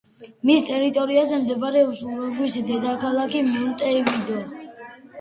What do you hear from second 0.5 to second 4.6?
ტერიტორიაზე მდებარეობს ურუგვაის დედაქალაქი მონტევიდეო.